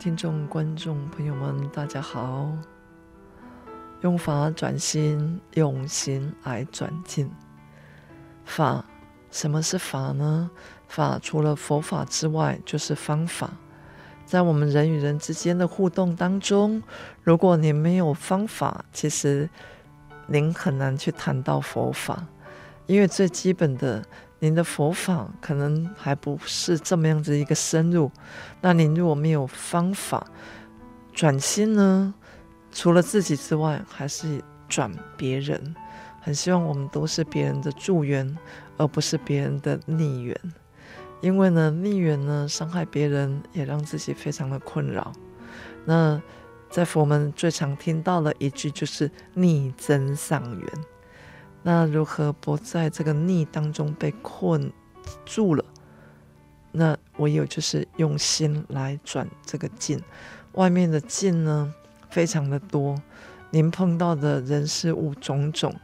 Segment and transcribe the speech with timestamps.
[0.00, 2.50] 听众、观众朋友们，大家好！
[4.00, 7.30] 用法转心，用心来转境。
[8.46, 8.82] 法。
[9.30, 10.50] 什么是法呢？
[10.88, 13.50] 法除了佛法之外，就是方法。
[14.24, 16.82] 在我们人与人之间的互动当中，
[17.22, 19.50] 如果您没有方法，其实
[20.28, 22.26] 您很难去谈到佛法，
[22.86, 24.02] 因为最基本的，
[24.40, 28.10] 您的佛法可能还不是这么样子一个深入。
[28.60, 30.26] 那您如果没有方法
[31.14, 32.12] 转心呢？
[32.72, 35.74] 除了自己之外，还是转别人。
[36.20, 38.36] 很希望我们都是别人的助缘。
[38.76, 40.34] 而不是别人的逆缘，
[41.20, 45.12] 因为呢，逆缘呢伤害别人，也让自己非常的困扰。
[45.84, 46.18] 那
[46.70, 50.66] 在佛门最常听到的一句就是“逆增上缘”。
[51.62, 54.72] 那如何不在这个逆当中被困
[55.24, 55.64] 住了？
[56.72, 60.00] 那唯有就是用心来转这个境。
[60.52, 61.74] 外面的境呢，
[62.08, 63.00] 非常的多，
[63.50, 65.74] 您碰到的人事物种种。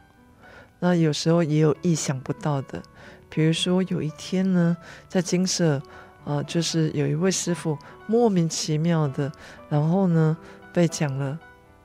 [0.79, 2.81] 那有时候也有意想不到的，
[3.29, 5.81] 比如说有一天呢，在精舍，
[6.23, 9.31] 呃，就是有一位师傅莫名其妙的，
[9.69, 10.37] 然后呢
[10.71, 11.37] 被讲了，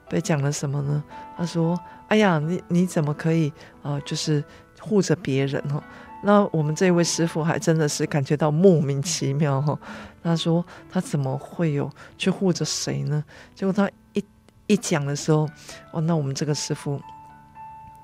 [0.09, 1.03] 被讲了什么呢？
[1.37, 1.79] 他说
[2.13, 3.51] ：“哎呀，你你怎么可以
[3.83, 4.45] 啊、就是
[4.79, 5.83] 护着别人哦？”
[6.23, 9.79] 那我们这位师傅还真的是感觉到莫名其妙哈。
[10.23, 10.63] 他说
[10.93, 13.25] ：“他怎么会有去护着谁呢？”
[13.57, 14.23] 结果他一
[14.67, 15.49] 一讲的时候，
[15.93, 17.01] 哦，那我们这个师傅。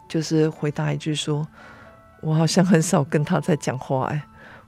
[0.08, 1.46] 就是回答一句说
[2.24, 4.24] ：“我好像很少跟他在讲话哎，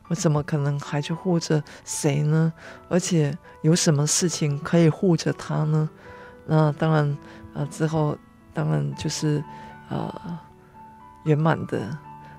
[0.09, 2.53] 我怎么可能还去护着谁呢？
[2.91, 5.89] 而且有什么事情可以护着他呢？
[6.45, 7.17] 那当然，
[7.55, 8.19] 啊，之后
[8.53, 9.43] 当然就是
[9.89, 10.41] 啊
[11.25, 11.81] 圆满的。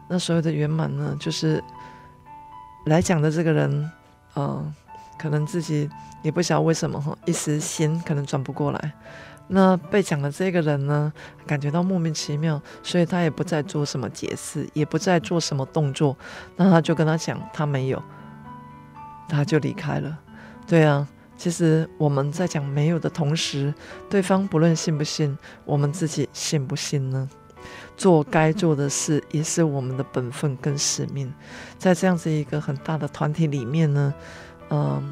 [0.07, 1.63] 那所有的圆满呢，就是
[2.85, 3.91] 来讲的这个人，
[4.33, 4.63] 啊，
[5.17, 5.89] 可能自己
[6.21, 8.91] 也不晓得为什么哈，一时心可能转不过来。”
[9.53, 11.11] 那被讲的这个人呢，
[11.45, 16.15] 感觉到莫名其妙，所以他也不再做什么解释，也不再做什么动作。
[16.55, 18.01] 那他就跟他讲，他没有，
[19.27, 20.17] 他就离开了。
[20.65, 21.05] 对啊，
[21.41, 23.73] 其实我们在讲没有的同时，
[24.07, 25.35] 对方不论信不信，
[25.65, 27.27] 我们自己信不信呢？
[27.97, 31.33] 做该做的事也是我们的本分跟使命。
[31.79, 34.13] 在这样子一个很大的团体里面呢，
[34.69, 35.11] 嗯、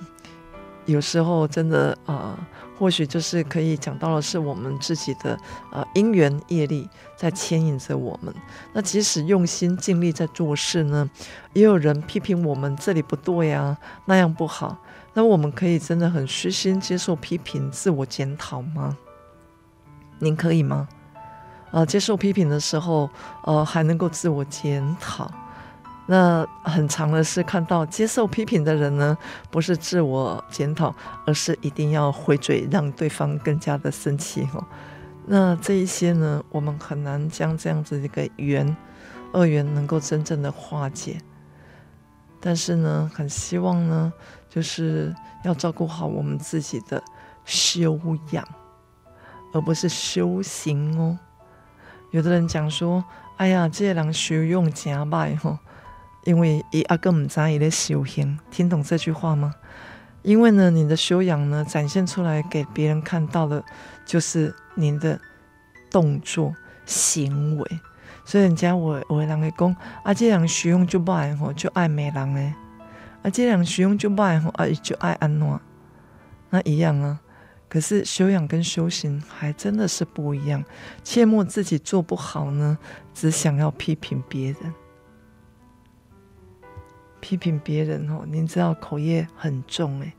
[0.85, 2.37] 有时候真的啊。
[2.77, 5.37] 或许就是可以讲到的是我们自己的
[5.69, 8.33] 呃因缘业力在牵引着我们。
[8.71, 11.09] 那即使用心尽力在做事呢，
[11.51, 14.77] 也有人批评我们这里不对啊，那样不好。
[15.19, 18.97] 那我们可以真的很虚心接受批评，自我检讨吗？
[20.19, 20.87] 您可以吗？
[21.71, 23.09] 呃，接受批评的时候，
[23.43, 25.29] 呃，还能够自我检讨。
[26.07, 29.17] 那很长的是看到接受批评的人呢，
[29.51, 34.65] 不是自我检讨，而是一定要回嘴，让对方更加的生气哦。
[35.25, 38.73] 那这一些呢，我们很难将这样子一个缘
[39.33, 41.17] 恶缘能够真正的化解。
[42.39, 44.13] 但是呢，很希望呢，
[44.49, 47.01] 就是要照顾好我们自己的
[47.45, 47.99] 修
[48.31, 48.45] 养，
[49.53, 51.17] 而不是修行哦。
[52.11, 53.03] 有的人讲说
[53.37, 55.57] ：“哎呀，这些人修养真歹吼。”
[56.25, 59.55] 因为伊阿哥唔知伊咧修行，听懂这句话吗？
[60.21, 63.63] 因为呢，你的修养呢，展现出来给别人看到的，
[64.05, 65.17] 就是您的
[65.89, 66.53] 动作
[66.85, 67.79] 行为。
[68.25, 69.73] 所以人家我我人会讲，
[70.03, 72.53] 啊，这人修用就歹吼，就爱美人诶。
[73.21, 75.59] 啊，这人修养就歹吼，啊，就爱安诺？
[76.49, 77.19] 那一样啊。
[77.67, 80.63] 可是修养跟修行还真的是不一样。
[81.03, 82.77] 切莫自己做不好呢，
[83.13, 84.73] 只想要批评别人。
[87.19, 90.13] 批评别人哦，您知道口业很重诶。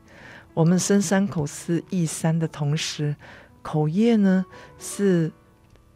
[0.53, 3.15] 我们身三口四意三的同时，
[3.61, 4.45] 口业呢
[4.77, 5.31] 是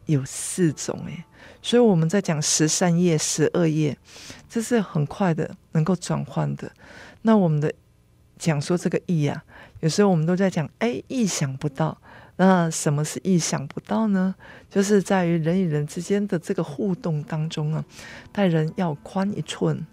[0.07, 1.23] 有四种诶，
[1.61, 3.97] 所以我们在讲十三业、十二业，
[4.55, 6.71] 这是很快的能够转换的。
[7.23, 7.73] 那我们的
[8.37, 9.43] 讲说这个意啊，
[9.81, 11.97] 有时候我们都在讲，哎，意想不到。
[12.37, 14.33] 那什么是意想不到呢？
[14.69, 17.83] 就是在于人与人之间的这个互动当中啊，
[18.31, 19.85] 待人要宽一寸。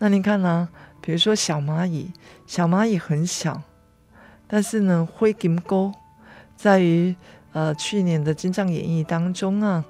[0.00, 0.68] 那您看呢、
[1.00, 2.10] 比如说小蚂蚁，
[2.48, 3.62] 小蚂蚁很小，
[4.48, 5.92] 但是呢，灰金钩
[6.56, 7.14] 在于
[7.52, 9.84] 呃去年的《金藏演义》当中啊，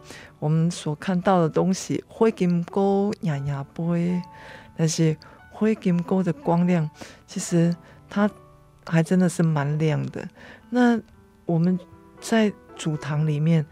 [0.45, 4.21] 我们所看到的东西，灰金钩呀呀杯，
[4.77, 5.17] 但是
[5.51, 6.91] 灰金钩的光亮，
[7.27, 7.75] 其实
[8.11, 8.31] 它
[8.85, 10.29] 还真的是蛮亮的。
[10.69, 11.01] 那
[11.47, 11.81] 我们
[12.21, 13.65] 在主堂里面，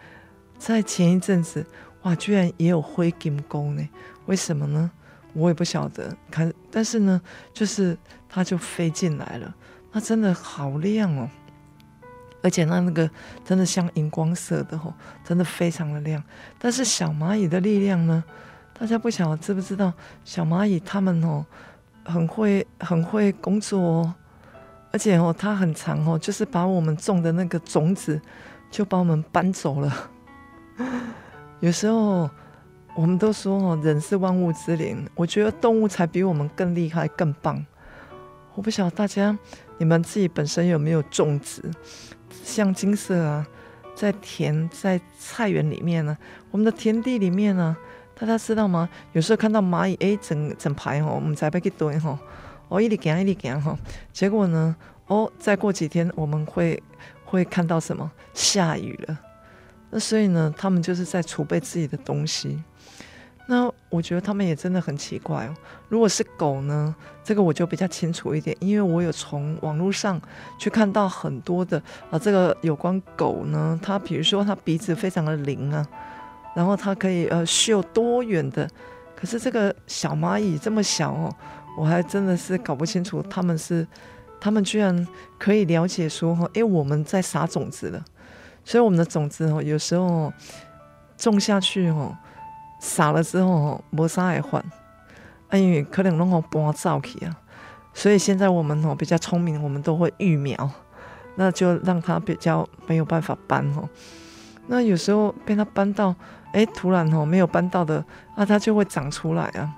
[0.57, 1.67] 在前一阵子，
[2.05, 3.87] 哇，居然也有灰金钩呢？
[4.25, 4.91] 为什么呢？
[5.35, 6.17] 我也不晓得。
[6.31, 7.21] 看，但是呢，
[7.53, 7.99] 就是
[8.31, 9.55] 它就飞进来了，
[9.93, 11.29] 那真的好亮哦，
[12.43, 13.09] 而且那那个
[13.45, 14.93] 真的像荧光色的哦，
[15.25, 16.23] 真的非常的亮。
[16.59, 18.23] 但是小蚂蚁的力量呢？
[18.79, 19.93] 大家不晓得知不知道？
[20.25, 21.47] 小蚂蚁它们哦，
[22.05, 24.15] 很会很会工作哦。
[24.91, 28.21] 而且哦，它很长哦，就是把我们种的那个种子，
[28.71, 30.11] 就把我们搬走了。
[31.61, 32.29] 有时候
[32.97, 37.65] 我们都说哦，人是万物之灵，我觉得动物才比我们更厉害、更棒。
[38.55, 39.39] 我不晓得大家，
[39.79, 41.63] 你们自己本身有没有种植？
[42.43, 43.47] 像金色啊，
[43.95, 46.17] 在田、在菜园里面呢，
[46.51, 47.77] 我们的田地里面呢，
[48.19, 48.89] 大家知道吗？
[49.13, 52.19] 有时候看到蚂蚁，哎，整整排哦，我们在被给堆哈。
[52.69, 53.77] 哦，一里行一里行哈，
[54.13, 54.75] 结果呢？
[55.07, 56.83] 哦，再过几天我们会
[57.25, 58.11] 会看到什么？
[58.33, 59.19] 下雨了。
[59.91, 62.63] 那所以呢，他们就是在储备自己的东西。
[63.53, 65.55] 那我觉得他们也真的很奇怪哦。
[65.91, 70.19] 如果是狗呢，这个我就比较清楚一点，因为我有从网络上
[70.59, 71.77] 去看到很多的
[72.11, 75.87] 啊，这个有关狗呢，它比如说它鼻子非常的灵啊，
[76.57, 78.67] 然后它可以呃嗅多远的。
[79.15, 81.31] 可是这个小蚂蚁这么小哦。
[81.75, 83.87] 我还真的是搞不清楚，他们是，
[84.39, 85.07] 他们居然
[85.39, 88.05] 可以了解说哈，哎，我们在撒种子了，
[88.65, 90.31] 所以我们的种子哦，有时候
[91.17, 92.15] 种下去哦，
[92.85, 94.61] 撒了之后哦，没啥爱还，
[95.53, 97.37] 因为可能弄个搬走去啊，
[97.95, 100.69] 所以现在我们哦比较聪明，我们都会育苗，
[101.37, 103.89] 那就让它比较没有办法搬哦，
[104.67, 106.13] 那有时候被它搬到，
[106.53, 108.05] 哎，突然哦没有搬到的，
[108.37, 109.73] 那它就会长出来啊。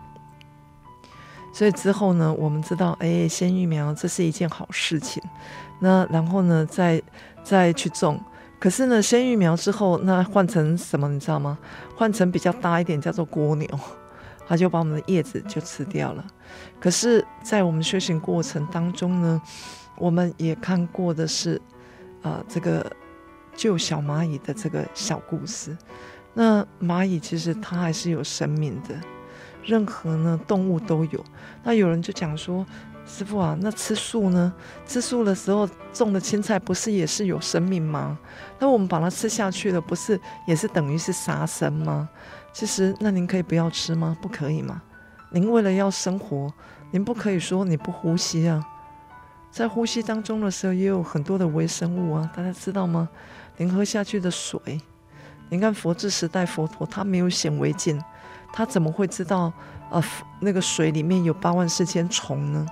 [1.52, 5.22] 所以之后呢，我们知道，哎，先育苗，这是一件好事情。
[5.78, 7.02] 那然后呢，再
[7.42, 8.18] 再去种。
[8.64, 11.58] 可是呢，先育苗之后，那换成什么，你知道吗？
[11.94, 13.68] 换成比较大一点，叫做蜗牛，
[14.48, 16.24] 它就把我们的叶子就吃掉了。
[16.80, 19.42] 可是，在我们修行过程当中呢，
[19.98, 21.60] 我们也看过的是，
[22.22, 22.90] 啊、呃，这个
[23.54, 25.76] 救小蚂蚁的这个小故事。
[26.32, 28.98] 那蚂蚁其实它还是有生命的。
[29.62, 31.22] 任何呢动物都有，
[31.62, 32.64] 那有人就讲说，
[33.06, 34.52] 师傅啊，那吃素呢？
[34.86, 38.18] 吃素的时候种的青菜不是也是有生命吗？
[38.58, 42.08] 那我们把它吃下去了，不是也是等于是杀生吗？
[42.52, 44.16] 其实那您可以不要吃吗？
[44.22, 44.82] 不可以吗？
[45.30, 46.52] 您为了要生活，
[46.92, 48.64] 您不可以说你不呼吸啊，
[49.50, 53.08] 在呼吸当中的时候也有很多的微生物啊，大家知道吗？
[53.56, 54.58] 您喝下去的水，
[55.50, 58.02] 您看佛治时代佛陀他没有显微镜。
[58.52, 59.52] 他怎么会知道，
[59.90, 60.02] 呃，
[60.40, 62.64] 那个水里面有八万四千虫呢？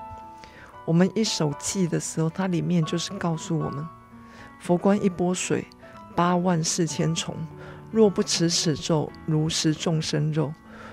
[0.84, 3.86] 我们一手记的时候，它里面就是告诉我们：
[4.60, 5.66] 佛观一波水，
[6.14, 7.34] 八万四千重。
[7.90, 10.52] 若不持此咒，如食众生肉。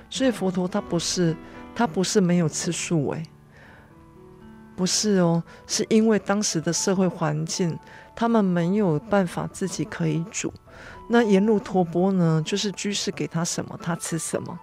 [0.10, 1.36] 所以佛陀他不是，
[1.74, 3.24] 他不是没有吃素诶，
[4.75, 7.77] 不是哦，是因为当时的社会环境，
[8.15, 10.51] 他们没有办法自己可以煮。
[11.08, 14.60] 那沿路托钵呢，就是居士给他什么，他吃什么。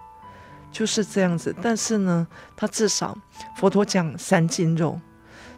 [0.71, 3.17] 就是这样子，但是呢，他至少
[3.55, 4.99] 佛陀讲三斤肉，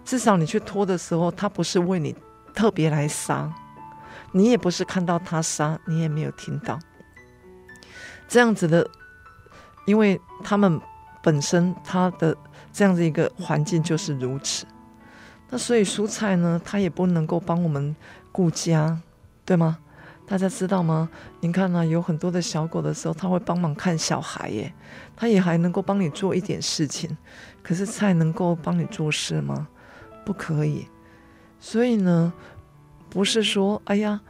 [0.04, 2.16] 至少你去拖的时候，他不是为你
[2.54, 3.52] 特别来杀，
[4.32, 6.80] 你也不是看到他杀，你也没有听到
[8.28, 8.88] 这样子的，
[9.86, 10.80] 因为他们
[11.22, 12.36] 本身他的
[12.72, 14.66] 这样子一个环境就是如此，
[15.50, 17.96] 那所以蔬菜呢，它也不能够帮我们
[18.32, 19.00] 顾家，
[19.46, 19.80] 对吗？
[20.28, 21.10] 大家知道吗？
[21.40, 24.72] 您看呢、有很多的小狗的时候，它会帮忙看小孩耶，
[25.16, 27.18] 它也还能够帮你做一点事情。
[27.64, 29.68] 可是菜能够帮你做事吗？
[30.30, 30.86] 不可以。
[31.60, 32.32] 所以呢，
[33.10, 34.22] 不是说，哎呀，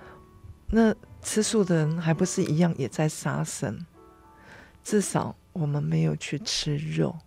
[0.70, 3.86] 那吃素的人还不是一样也在杀生？
[4.82, 7.18] 至少我们没有去吃肉。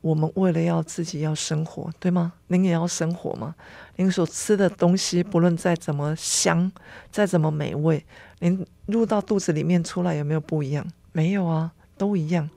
[0.00, 2.34] 我们为了要自己要生活，对吗？
[2.46, 3.56] 您也要生活吗？
[3.96, 6.70] 您所吃的东西，不论再怎么香，
[7.10, 8.06] 再怎么美味，
[8.38, 10.86] 您入到肚子里面出来有没有不一样？
[11.10, 12.48] 没有啊，都一样，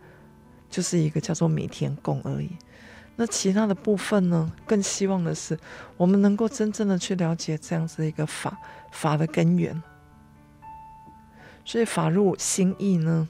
[0.69, 2.51] 就是一个叫做米田共而已。
[3.15, 4.51] 那其他的部分呢？
[4.65, 5.57] 更希望的是，
[5.97, 8.57] 我们能够真正的去了解这样子的一个法，
[8.91, 9.81] 法的根源。
[11.63, 13.27] 所以法入心意呢，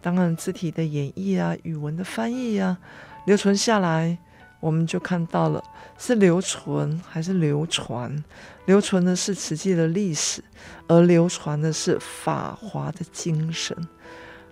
[0.00, 2.78] 当然字体的演绎啊，语文的翻译啊，
[3.26, 4.16] 留存下来，
[4.60, 5.62] 我们就看到了
[5.98, 8.24] 是留存还是流传？
[8.64, 10.42] 留存的是实际的历史，
[10.88, 13.76] 而流传的是法华的精神。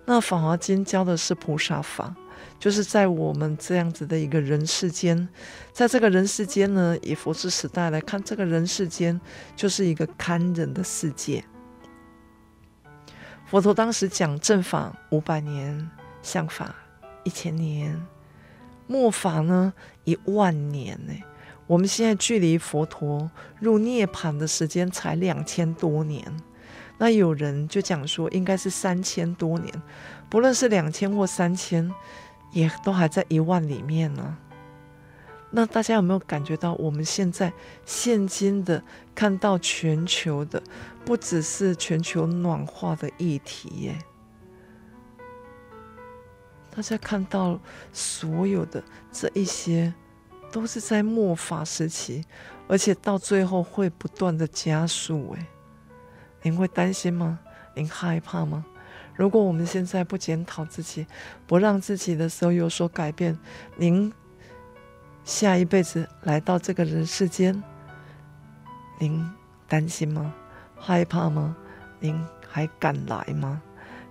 [0.05, 2.15] 那法华经教的是菩萨法。
[2.63, 5.27] 就是在我们这样子的一个人世间，
[5.73, 9.19] 在这个人世间呢，以佛之时代来看，这个人世间
[9.53, 11.43] 就是一个堪忍的世界。
[13.47, 15.91] 佛陀当时讲正法五百年，
[16.21, 16.73] 相法
[17.25, 18.01] 一千年，
[18.87, 19.73] 末法呢
[20.05, 21.13] 一万年呢。
[21.67, 23.29] 我们现在距离佛陀
[23.59, 26.25] 入涅槃的时间才两千多年，
[26.97, 29.69] 那有人就讲说应该是三千多年，
[30.29, 31.93] 不论是两千或三千。
[32.53, 34.37] 也都还在一万里面呢。
[35.55, 37.53] 那大家有没有感觉到，我们现在
[37.85, 38.83] 现今的
[39.13, 40.63] 看到全球的，
[41.05, 43.99] 不只是全球暖化的议题耶？
[46.75, 47.59] 大家看到
[47.91, 49.93] 所有的这一些，
[50.51, 52.25] 都是在末法时期，
[52.67, 55.35] 而且到最后会不断的加速。
[55.37, 55.47] 哎，
[56.41, 57.39] 您会担心吗？
[57.75, 58.65] 您害怕吗？
[59.15, 61.05] 如果我们现在不检讨自己，
[61.45, 63.37] 不让自己的时候有所改变，
[63.75, 64.11] 您
[65.23, 67.61] 下一辈子来到这个人世间，
[68.99, 69.23] 您
[69.67, 70.33] 担心吗？
[70.75, 71.55] 害怕吗？
[71.99, 73.61] 您还敢来吗？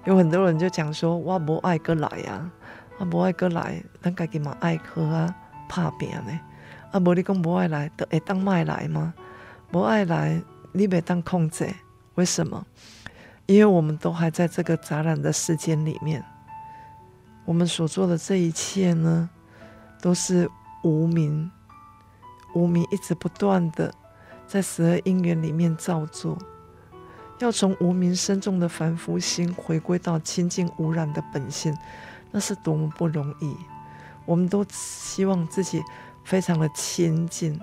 [0.05, 2.51] 有很多人就讲说：“我不爱过来呀，
[2.99, 5.35] 啊，不爱过来，咱家己嘛爱喝啊，
[5.69, 6.41] 怕病呢。
[6.91, 9.13] 啊，无你讲不爱来，都会当麦来吗？
[9.71, 10.41] 不爱来，
[10.73, 11.69] 你别当控制，
[12.15, 12.65] 为什么？”
[13.47, 16.25] 因为我们都还在这个杂染的世间里面，
[17.45, 19.29] 我们所做的这一切呢，
[20.01, 20.49] 都是
[20.85, 21.51] 无明，
[22.55, 23.93] 无明一直不断的
[24.47, 26.39] 在十二因缘里面造作，
[27.41, 31.77] 要从无明深重的凡夫心回归到清净无染的本性，
[32.31, 33.57] 那是多么不容易。
[34.25, 35.83] 我们都希望自己
[36.23, 37.61] 非常的清净，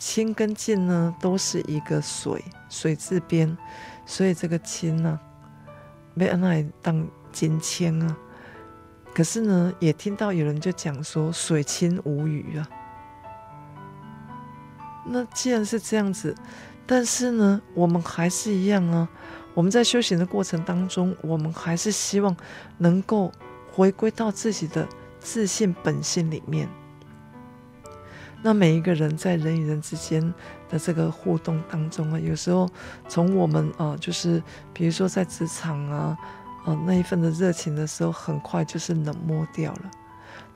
[0.00, 3.56] 清跟净呢，都是一个水，水字边。
[4.12, 5.18] 所以这个清呢，
[6.12, 8.14] 没按来当金签啊。
[9.14, 12.68] 可是呢，也听到有人就讲说水清无鱼啊。
[15.06, 16.34] 那既然是这样子，
[16.86, 19.08] 但是呢，我们还是一样啊。
[19.54, 22.36] 我们在修行的过程当中，我们还是希望
[22.76, 23.32] 能够
[23.72, 24.86] 回归到自己的
[25.20, 26.68] 自信本性里面。
[28.42, 30.34] 那每一个人在人与人之间
[30.72, 32.68] 的这个互动当中啊，有时候
[33.06, 36.18] 从我们啊，就是比如说在职场啊，
[36.64, 39.90] 啊那一份的热情的时候，很快就是冷漠掉了。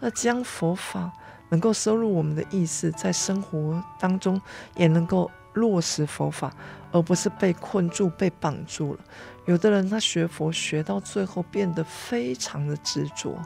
[0.00, 1.12] 那将佛法
[1.50, 4.40] 能够收入我们的意识，在生活当中
[4.74, 6.50] 也能够落实佛法，
[6.92, 9.00] 而不是被困住、被绑住了。
[9.44, 13.38] 有的人他学佛学到最后变得非常的执着。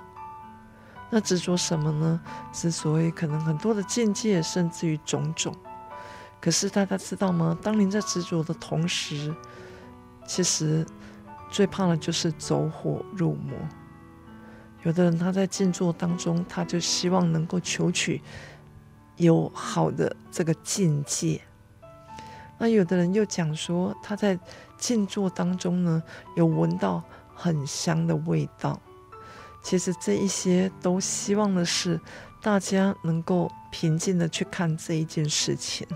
[1.11, 2.21] 那执着什么呢？
[2.53, 5.53] 之所以可能很多的境界，甚至于种种。
[6.41, 7.59] 可是大家知道吗？
[7.63, 9.35] 当您在执着的同时，
[10.27, 10.87] 其实
[11.51, 13.55] 最怕的就是走火入魔。
[14.83, 18.23] 有的人他在静坐当中，他就希望能够求取
[19.17, 21.41] 有好的这个境界。
[22.57, 24.39] 那有的人又讲说，他在
[24.79, 26.03] 静坐当中呢，
[26.37, 27.03] 有闻到
[27.35, 28.81] 很香的味道。
[29.63, 32.01] 其实这一些都希望的是
[32.41, 35.87] 大家能够平静的去看这一件事情，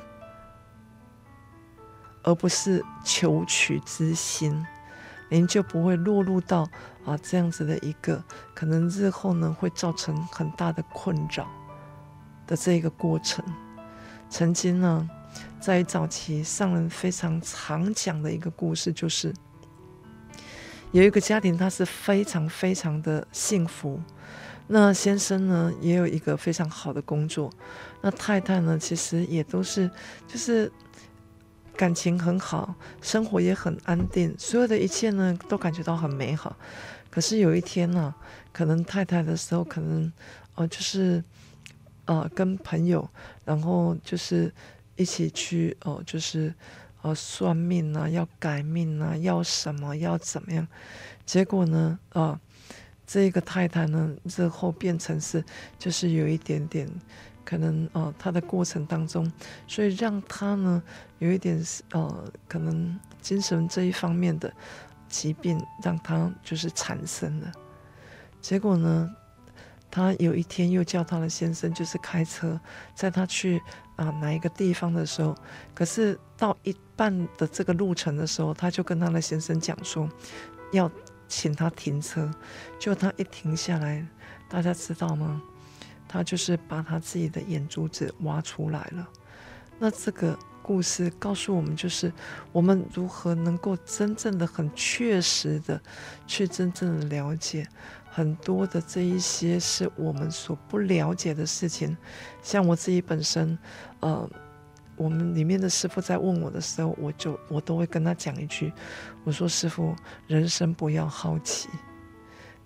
[2.25, 4.67] 而不是求取之心，
[5.29, 6.69] 您就不会落入到
[7.05, 8.23] 啊这样子的一个
[8.55, 11.47] 可能日后呢会造成很大的困扰
[12.47, 13.45] 的这个过程。
[14.29, 15.09] 曾经呢，
[15.61, 19.33] 在早期上人非常常讲的一个故事就是。
[20.93, 24.01] 有一个家庭，他是非常非常的幸福。
[24.69, 27.51] 那先生呢，也有一个非常好的工作。
[28.01, 29.91] 那太太呢，其实也都是，
[30.29, 30.71] 就是
[31.77, 36.57] 感情很好，生活也很安定，所有的一切呢，都感觉到很美好。
[37.11, 38.15] 可是有一天呢、
[38.53, 40.13] 可能太太的时候，可能
[40.55, 41.23] 呃，就是
[42.07, 43.09] 呃，跟朋友，
[43.45, 44.53] 然后就是
[44.97, 46.55] 一起去哦、呃，就是。
[47.05, 50.67] 呃，算命啊，要改命啊，要什么，要怎么样？
[51.27, 51.99] 结果呢？
[52.15, 52.41] 啊、呃，
[53.07, 55.45] 这个太太呢，日后变成是
[55.79, 56.89] 就是有一点点
[57.45, 59.31] 可能呃，他的过程当中，
[59.67, 60.83] 所以让他呢
[61.19, 64.53] 有一点呃，可能精神这一方面的
[65.09, 67.53] 疾病，让他就是产生了。
[68.41, 69.11] 结果呢，
[69.91, 72.61] 她有一天又叫她的先生，就是开车
[72.95, 73.61] 载他去
[73.97, 75.35] 啊、哪一个地方的时候，
[75.75, 80.09] 可是到一半的这个路程的时候，她就跟她的先生讲说
[80.73, 80.91] 要。
[81.27, 82.31] 请他停车，
[82.79, 84.07] 就他一停下来，
[84.47, 85.43] 大家知道吗？
[86.15, 89.09] 他就是把他自己的眼珠子挖出来了。
[89.81, 92.13] 那这个故事告诉我们，就是
[92.53, 95.81] 我们如何能够真正的、很确实的
[96.25, 97.67] 去真正的了解
[98.09, 101.97] 很多的这一些是我们所不了解的事情。
[102.45, 103.59] 像我自己本身，
[103.99, 104.31] 呃。
[104.97, 108.73] 我们里面的师傅在问我的时候，我就我都会跟他讲一句，
[109.25, 109.93] 我说师傅，
[110.29, 111.69] 人生不要好奇，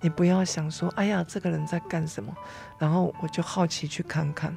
[0.00, 2.34] 你不要想说，哎呀，这个人在干什么，
[2.78, 4.54] 然后我就好奇去看看，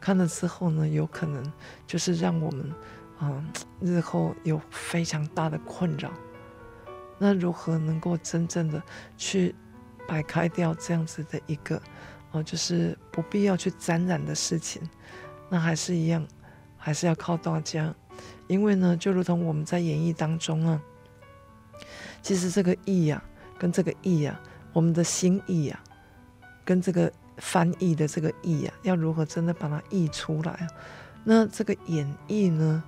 [0.00, 1.52] 看了之后呢，有可能
[1.86, 2.74] 就是让我们，
[3.20, 3.48] 嗯，
[3.80, 6.10] 日后有非常大的困扰。
[7.18, 8.82] 那如何能够真正的
[9.16, 9.54] 去
[10.08, 11.80] 摆开掉这样子的一个，
[12.32, 14.82] 哦，就是不必要去沾染的事情，
[15.48, 16.26] 那还是一样。
[16.84, 17.94] 还是要靠大家，
[18.48, 20.82] 因为呢，就如同我们在演绎当中啊，
[22.20, 23.31] 其实这个意呀、啊，
[23.62, 24.40] 跟这个意、啊，
[24.72, 25.78] 我们的心意、啊，
[26.64, 30.66] 跟这个翻译的这个意、啊，要如何真的把它译出来啊？
[31.22, 32.82] 那这个演绎呢，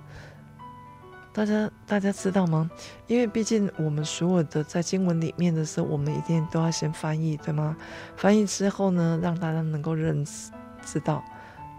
[1.31, 2.69] 大家大家知道吗？
[3.07, 7.77] 因为毕竟我们所有的在经文里面的时候，我们一定都要先翻译，对吗？
[8.17, 10.51] 翻译之后呢，让大家能够认识
[10.83, 11.23] 知道。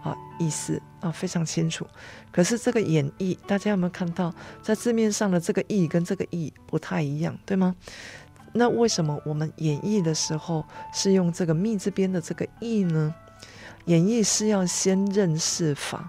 [0.03, 1.85] 啊，意思啊非常清楚，
[2.31, 7.75] 可是这个演绎，大家有没有看到，在字面上的这个意跟这个意不太一样，对吗？
[8.57, 13.13] 那为什么我们演绎的时候是用这个密字边的这个意呢？
[13.85, 16.05] 演绎是要先认识法，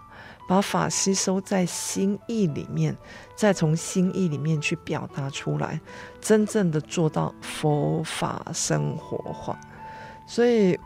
[0.49, 2.97] 把法吸收在心意里面，
[3.37, 5.81] 再从心意里面去表达出来，
[6.21, 9.59] 真正的做到佛法生活化，
[10.27, 10.79] 所以。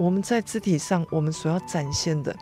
[0.00, 2.32] 我们在肢体上，我们所要展现的，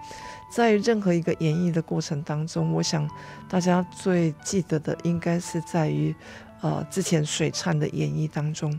[0.51, 3.09] 在任何一个演绎的过程当中，我想
[3.49, 6.15] 大家最记得的，应该是在于，
[6.61, 8.79] 呃，之前水忏的演绎当中。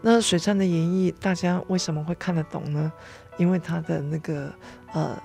[0.00, 2.92] 那水忏的演绎，大家为什么会看得懂呢？
[3.36, 4.52] 因为他的那个
[4.92, 5.16] 呃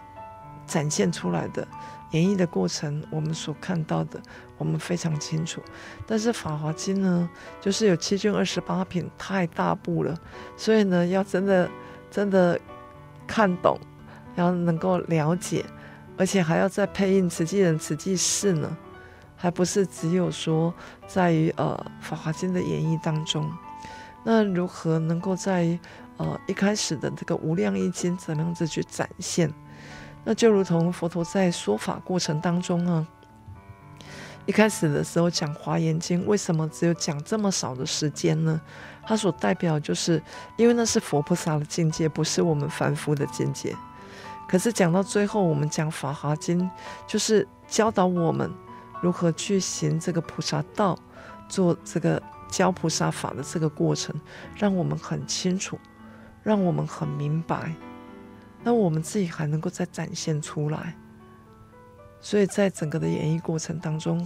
[0.66, 1.68] 展现出来的
[2.12, 4.20] 演绎的过程，我们所看到的，
[4.58, 5.62] 我们非常清楚。
[6.08, 7.30] 但是《法华经》呢，
[7.62, 10.18] 就是有七卷二十八品，太大部了，
[10.58, 11.70] 所以呢，要真的。
[12.14, 12.60] 真的
[13.26, 13.76] 看懂，
[14.36, 15.66] 然后能够了解，
[16.16, 18.78] 而且还要再配印慈济人、慈济事呢，
[19.44, 20.74] 还不是只有说
[21.06, 23.52] 在于呃《法华经》的演绎当中。
[24.24, 25.78] 那如何能够在
[26.16, 29.54] 呃一开始的这个无量义经怎么样子去展现？
[30.24, 33.06] 那就如同佛陀在说法过程当中呢，
[34.46, 38.62] 一开始的时候讲《华严经》，为什么只有讲这么少的时间呢？
[39.06, 40.24] 它所代表就是，
[40.56, 43.76] 因为那是佛菩萨的境界，不是我们凡夫的境界。
[44.48, 46.62] 可是讲到最后，我们讲《法华经》，
[47.06, 48.50] 就是教导我们
[49.04, 50.98] 如何去行这个菩萨道，
[51.48, 54.16] 做这个教菩萨法的这个过程，
[54.56, 55.78] 让我们很清楚，
[56.42, 57.76] 让我们很明白。
[58.64, 60.96] 那我们自己还能够再展现出来。
[62.22, 64.26] 所以在整个的演绎过程当中。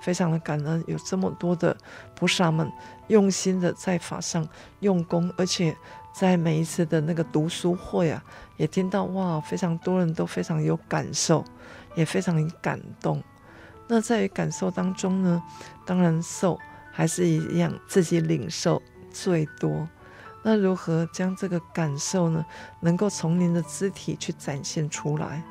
[0.00, 1.76] 非常的感恩，有这么多的
[2.14, 2.70] 菩萨们
[3.08, 5.76] 用心的在法上用功，而且
[6.14, 8.22] 在每一次的那个读书会啊，
[8.56, 11.44] 也听到哇，非常多人都非常有感受，
[11.96, 13.20] 也非常感动。
[13.88, 15.42] 那在于感受当中呢，
[15.84, 16.58] 当然受
[16.92, 19.88] 还是一样，自己领受最多。
[20.44, 22.44] 那如何将这个感受呢，
[22.80, 25.42] 能够从您的肢体去展现出来？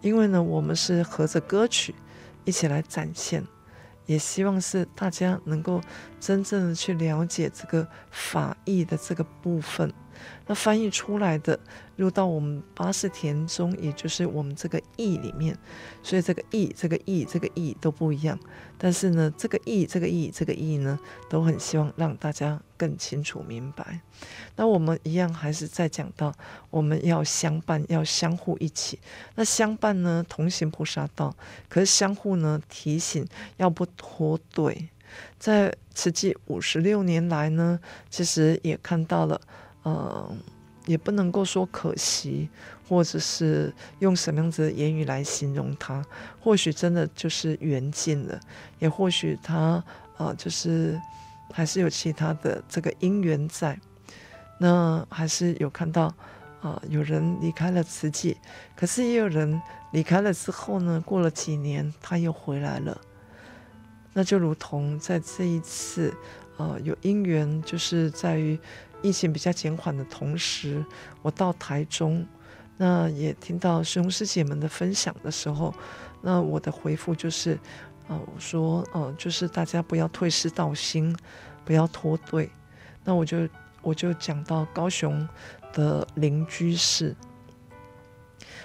[0.00, 1.94] 因为呢，我们是合着歌曲。
[2.46, 3.46] 一起来展现，
[4.06, 5.78] 也希望是大家能够
[6.20, 9.92] 真正的去了解这个法义的这个部分。
[10.46, 11.58] 那翻译出来的
[11.96, 15.56] 入到我们八识田中，也就是我们这个义里面，
[16.02, 18.38] 所以这个义、这个义、这个义都不一样。
[18.76, 20.98] 但是呢，这个义、这个义、这个义呢，
[21.30, 24.00] 都很希望让大家更清楚明白。
[24.56, 26.34] 那我们一样还是在讲到，
[26.68, 28.98] 我们要相伴，要相互一起。
[29.36, 31.30] 那相伴呢，同行菩萨道；
[31.70, 34.90] 可是相互呢，提醒要不脱队。
[35.38, 39.40] 在慈济五十六年来呢，其实也看到了。
[39.82, 40.38] 嗯，
[40.84, 42.50] 也不能够说可惜，
[42.86, 46.04] 或者是用什么样子的言语来形容他。
[46.38, 48.38] 或许真的就是缘尽了，
[48.78, 49.82] 也或许他
[50.18, 51.00] 呃，就是
[51.50, 53.78] 还是有其他的这个因缘在。
[54.58, 56.14] 那还是有看到
[56.60, 58.36] 啊、有人离开了慈济，
[58.76, 63.00] 可是也有人离开了之后呢，过了几年他又回来了。
[64.12, 66.12] 那就如同在这一次，
[66.56, 68.58] 呃，有因缘，就是在于
[69.02, 70.84] 疫情比较减缓的同时，
[71.22, 72.26] 我到台中，
[72.76, 75.72] 那也听到师兄师姐们的分享的时候，
[76.20, 77.52] 那我的回复就是，
[78.08, 81.16] 啊、我说，呃，就是大家不要退失道心，
[81.64, 82.50] 不要脱队。
[83.04, 83.48] 那我就
[83.80, 85.26] 我就讲到高雄
[85.72, 87.14] 的邻居士，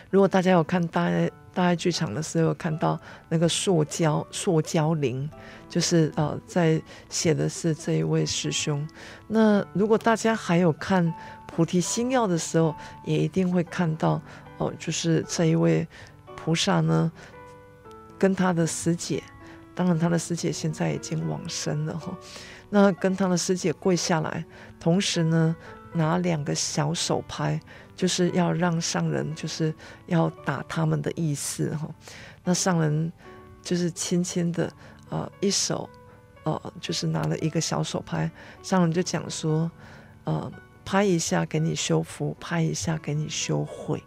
[0.09, 1.29] 如果大家有看大家。
[1.55, 5.27] 大爱剧场的时候，看到那个塑胶塑胶灵，
[5.69, 8.85] 就是呃，在写的是这一位师兄。
[9.27, 11.07] 那如果大家还有看
[11.47, 14.21] 《菩提心要》的时候，也一定会看到
[14.57, 15.87] 哦、就是这一位
[16.35, 17.11] 菩萨呢，
[18.19, 19.23] 跟他的师姐，
[19.73, 22.15] 当然他的师姐现在已经往生了哈。
[22.69, 24.45] 那跟他的师姐跪下来，
[24.79, 25.55] 同时呢，
[25.93, 27.59] 拿两个小手拍。
[27.95, 29.73] 就是要让上人，就是
[30.07, 31.89] 要打他们的意思哈。
[32.43, 33.11] 那上人
[33.61, 34.71] 就是轻轻的，
[35.09, 35.89] 呃，一手，
[36.43, 38.29] 呃，就是拿了一个小手拍，
[38.61, 39.71] 上人就讲说，
[40.25, 40.51] 呃，
[40.83, 44.03] 拍一下给你修福，拍一下给你修慧。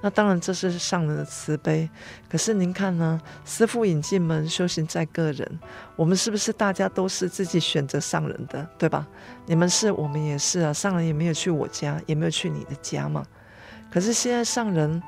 [0.00, 1.88] 那当然这是上人的慈悲。
[2.28, 5.58] 可是您看呢，师父引进门，修行在个人。
[5.96, 9.06] 我们是不是大家都是自己选择上人的，对吧？
[9.46, 10.72] 你们是，我们也是啊。
[10.72, 13.24] 上人也没有去我家，也没有去你的家嘛。
[13.90, 15.02] 可是现在上人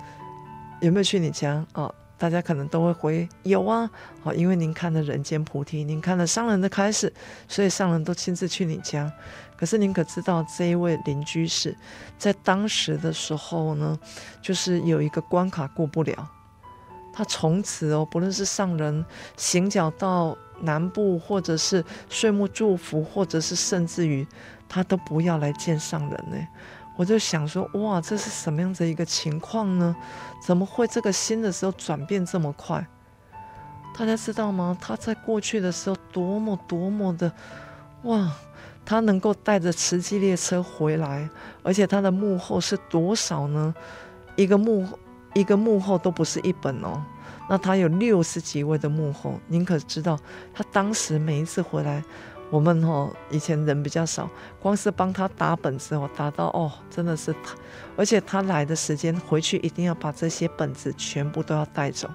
[0.80, 1.64] 有没有去你家？
[1.74, 3.88] 哦，大家可能都会回有啊。
[4.24, 7.12] 哦，因为您看了《人间菩提》，您看了上人的开始，
[7.46, 9.12] 所以上人都亲自去你家。
[9.60, 11.76] 可是您可知道，这一位邻居士
[12.16, 13.98] 在当时的时候呢，
[14.40, 16.26] 就是有一个关卡过不了，
[17.12, 19.04] 他从此哦，不论是上人
[19.36, 24.26] 行脚到南部，或者是岁末祝福，或者是甚至于
[24.66, 26.48] 他都不要来见上人呢。
[26.96, 29.94] 我就想说，哇，这是什么样子一个情况呢？
[30.42, 32.86] 怎么会这个心的时候转变这么快？
[33.98, 34.74] 大家知道吗？
[34.80, 37.30] 他在过去的时候多么多么的，
[38.04, 38.32] 哇，
[38.90, 41.30] 他能够带着慈济列车回来，
[41.62, 43.72] 而且他的幕后是多少呢？
[44.34, 44.84] 一个幕
[45.32, 47.00] 一个幕后都不是一本哦，
[47.48, 50.18] 那他有六十几位的幕后，您可知道？
[50.52, 52.02] 他当时每一次回来。
[52.50, 54.28] 我们哦，以前人比较少，
[54.60, 57.32] 光是帮他打本子哦，打到哦，真的是，
[57.96, 62.10] 而且他来的时间回去一定要把这些本子全部都要带走，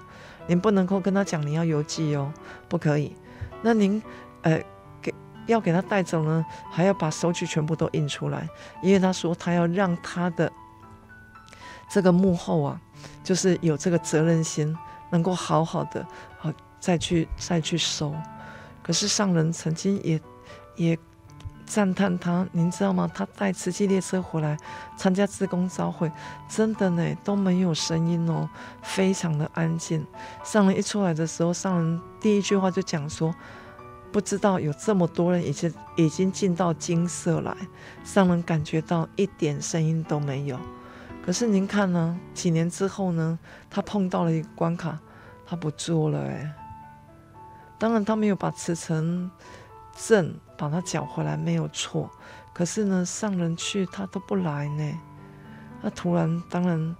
[0.46, 2.30] 您不能够跟他讲你要邮寄哦，
[2.68, 3.16] 不可以。
[3.62, 4.02] 那您
[4.42, 4.60] 呃
[5.46, 8.48] 要给他带走呢，还要把收据全部都印出来，
[8.82, 10.50] 因为他说他要让他的
[11.88, 12.80] 这个幕后啊，
[13.24, 14.76] 就是有这个责任心，
[15.10, 16.04] 能够好好的
[16.38, 18.14] 好再去再去收。
[18.82, 20.20] 可是上人曾经也
[20.76, 20.98] 也
[21.64, 23.10] 赞叹他，您知道吗？
[23.12, 24.56] 他带慈济列车回来
[24.96, 26.10] 参加自工朝会，
[26.48, 28.48] 真的呢都没有声音哦，
[28.82, 30.06] 非常的安静。
[30.44, 33.34] 上人一出来的时候，上人第一句话就讲说
[34.12, 37.56] ：“不知道有这么多人已经已经进到金色来。”
[38.04, 40.58] 上人感觉到一点声音都没有。
[41.24, 42.18] 可是您看呢？
[42.32, 43.38] 几年之后呢？
[43.68, 44.98] 他碰到了一个关卡，
[45.44, 46.54] 他不做了哎。
[47.78, 49.30] 当然，他没有把慈诚
[49.98, 52.08] 证把他缴回来，没有错。
[52.54, 55.00] 可是呢，上人去他都不来呢。
[55.82, 56.96] 那突然，当然，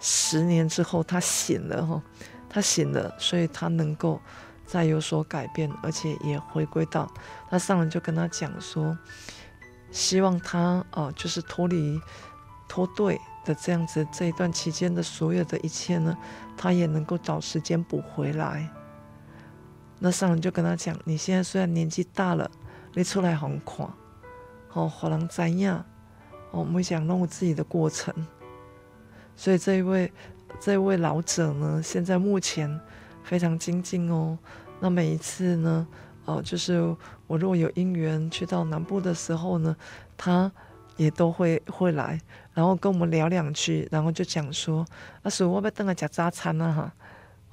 [0.00, 2.02] 十年之后他醒了哈，
[2.48, 4.20] 他醒了，所以他能够
[4.70, 7.10] 再有所改变，而且也回归到
[7.50, 8.96] 那上人就跟他讲说，
[9.90, 12.00] 希望他哦，就是脱离
[12.68, 16.16] 脱队的这样子，这一段期间的所有的一切呢，
[16.56, 18.70] 他也能够找时间补回来。
[19.98, 22.48] 那上人就跟他讲：“你现在虽然年纪大了，
[22.94, 23.88] 你出来很看，
[24.68, 25.84] 好，好人怎样？
[26.52, 28.14] 哦，没想弄自己的过程。
[29.34, 30.12] 所以这一位
[30.60, 32.80] 这一位老者呢，现在目前
[33.24, 34.38] 非常精进哦。
[34.80, 35.86] 那每一次呢，
[36.24, 39.76] 哦，就是我若有姻缘去到南部的时候呢，
[40.16, 40.50] 他
[40.96, 42.20] 也都会会来，
[42.54, 44.84] 然后跟我们聊两句，然后就讲说：
[45.22, 46.92] 啊，所以我要等个吃早餐啊，哈，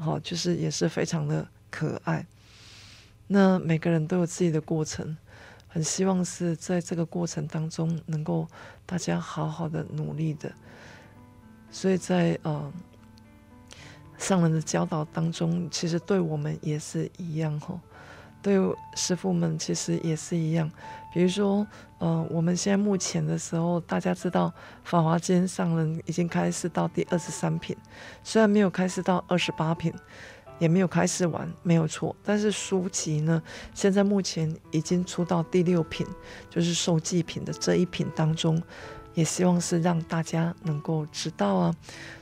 [0.06, 2.26] 好，就是也是非常的可爱。”
[3.28, 5.18] 那每个人都有自己的过程，
[5.68, 8.48] 很希望是在这个过程当中能够
[8.86, 10.50] 大家好好的努力的。
[11.70, 12.72] 所以在呃
[14.18, 17.80] 上人的教导当中，其实对我们也是一样吼，
[18.42, 18.58] 对
[18.96, 20.70] 师父们其实也是一样。
[21.14, 21.66] 比如说
[22.00, 24.48] 呃我们现在目前的时候，大家知道
[24.84, 27.76] 《法华经》上人已经开始到第二十三品，
[28.24, 29.94] 虽然没有开始到二十八品。
[30.60, 32.16] 也没有开始完，没有错。
[32.24, 33.40] 但是书籍呢，
[33.76, 36.04] 现在目前已经出到第六品，
[36.50, 38.60] 就是受祭品的这一品当中，
[39.18, 41.76] 也希望是让大家能够知道啊。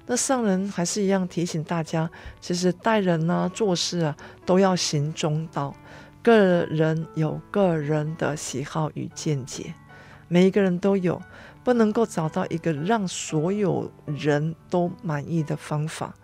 [0.05, 5.75] 那上人还是一样提醒大家，其实待人啊、做事啊，都要行中道。
[6.23, 9.73] 个人有个人的喜好与见解，
[10.29, 11.21] 每一个人都有，
[11.65, 16.15] 不能够找到一个让所有人都满意的方法。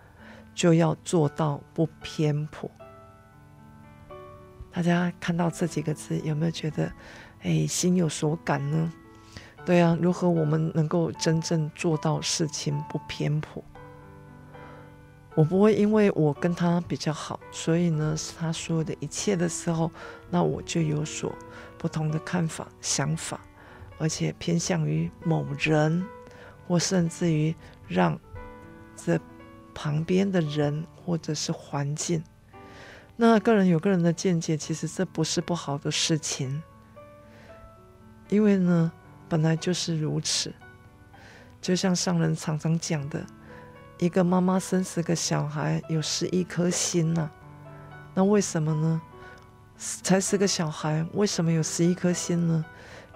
[0.54, 2.70] 就要做到不偏颇。
[4.70, 6.92] 大家看到这几个字，有没有觉得，
[7.42, 8.92] 哎，心有所感呢？
[9.64, 13.62] 对啊，如何我们能够真正做到事情不偏颇？
[15.34, 19.90] 我不会因为我跟他比较好，所以呢，是他所有的一切的时候，
[20.30, 21.34] 那我就有所
[21.78, 23.40] 不同的看法、想法，
[23.98, 26.04] 而且偏向于某人，
[26.66, 27.54] 或甚至于
[27.88, 28.18] 让
[28.96, 29.18] 这。
[29.74, 32.22] 旁边的人或者是环境，
[33.16, 36.62] 那个人有个人的见解，其实这不是不好的事情，
[38.28, 38.92] 因为呢，
[39.32, 40.52] 本来就是如此。
[41.62, 43.24] 就像上人常常讲的，
[43.96, 47.32] 一个妈妈生十个小孩，有十一颗心呐、啊。
[48.12, 49.00] 那为什么呢？
[49.78, 52.62] 才十个小孩，为什么有十一颗心呢？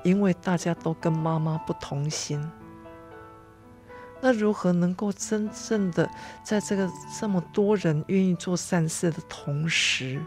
[0.04, 2.42] 因为大家都跟妈妈不同心。
[4.22, 6.08] 那如何能够真正的
[6.42, 10.18] 在这个这么多人愿意做善事的同时，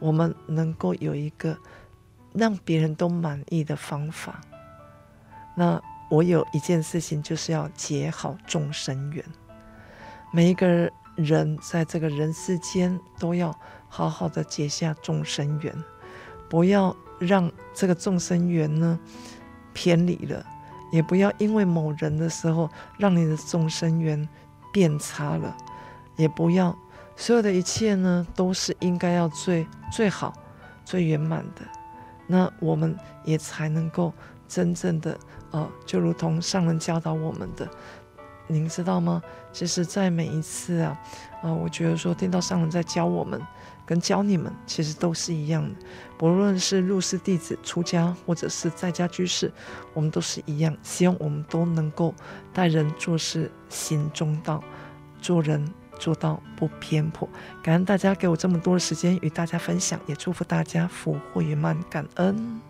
[0.00, 1.56] 我们能够有一个
[2.32, 4.40] 让别人都满意的方法？
[5.56, 9.24] 那我有一件事情，就是要结好众生缘。
[10.32, 13.52] 每一个人在这个人世间都要
[13.88, 15.74] 好好的结下众生缘，
[16.48, 19.00] 不要让这个众生缘呢
[19.72, 20.44] 偏离了。
[20.92, 24.28] 也不要因为某人的时候，让你的众生缘
[24.72, 25.52] 变差了；
[26.16, 26.76] 也不要
[27.16, 30.32] 所有的一切呢，都是应该要最最好、
[30.84, 31.62] 最圆满的。
[32.28, 34.12] 那我们也才能够
[34.48, 35.18] 真正的，
[35.50, 37.68] 呃，就如同上人教导我们的。
[38.48, 39.20] 您知道吗？
[39.52, 40.96] 其实，在每一次啊，
[41.42, 43.40] 啊、我觉得说听到上人在教我们，
[43.84, 45.74] 跟教你们，其实都是一样的。
[46.16, 49.52] 不论是入室弟子、出家，或者是在家居士，
[49.94, 50.76] 我们都是一样。
[50.84, 52.14] 希望我们都能够
[52.52, 54.62] 待人做事行中道，
[55.20, 57.28] 做人做到不偏颇。
[57.64, 62.60] 感恩大家给我这么多的时间与大家分享，也祝福大家福慧圆满，感恩。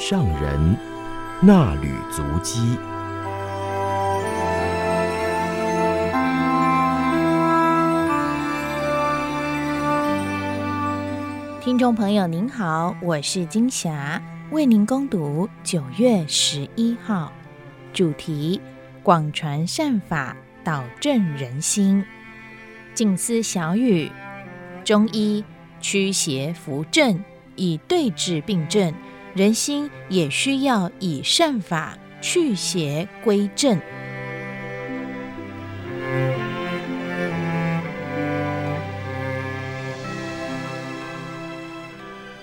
[0.00, 0.76] 上人
[1.42, 2.58] 那履足迹。
[11.60, 17.30] 听众朋友您好，我是金霞，为您恭读九月十一号，
[17.92, 18.58] 主题：
[19.02, 20.34] 广传善法，
[20.64, 22.02] 导正人心。
[22.94, 24.10] 静思小语：
[24.82, 25.44] 中医
[25.78, 27.22] 驱邪扶正，
[27.54, 28.94] 以对治病症；
[29.32, 33.80] 人心也需要以善法去邪归正。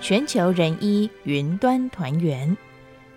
[0.02, 2.56] 全球人医云端团圆。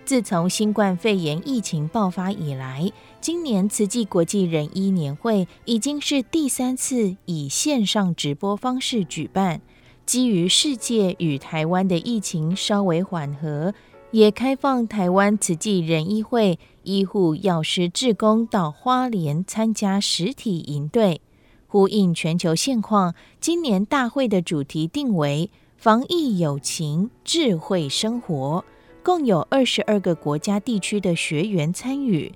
[0.03, 9.61] 自从新冠肺炎疫情爆发以来，今年慈济国际人医年会已经是第三次以线上直播方式举办。
[10.05, 13.73] 基于世界与台湾的疫情稍微缓和，
[14.11, 21.21] 也开放台湾慈济人医会医护药师志工到花莲参加实体营队，
[21.67, 23.15] 呼应全球现况。
[23.39, 25.49] 今年大会的主题定为。
[25.77, 28.63] 防疫友情，智慧生活，
[29.01, 32.31] 共有二十二个国家地区的学员参与，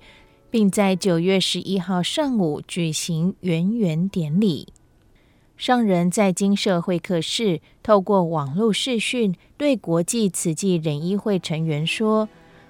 [0.50, 4.66] 并在九月十一号上午举行圆圆典礼。
[5.56, 12.28] 上人在精舍会客室透过网络视讯对国际慈济人医会成员说：“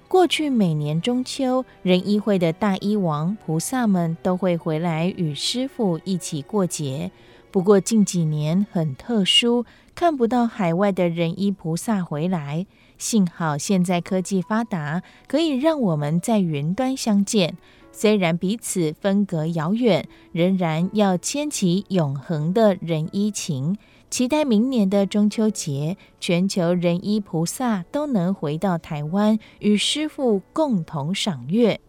[0.09, 7.11] 过去每年中秋，人医会的大医王菩萨们都会回来与师父一起过节。
[7.51, 9.65] 不过近几年很特殊。”
[9.97, 12.67] 看不到海外的人医菩萨回来，
[12.99, 17.57] 幸好现在科技发达，可以让我们在云端相见。
[17.99, 23.79] 虽然彼此分隔遥远，仍然要牵起永恒的人医情。
[24.11, 31.81] 期待明年的中秋节，全球人医菩萨都能回到台湾，与师父共同赏月。